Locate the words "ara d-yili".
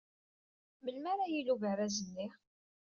1.11-1.51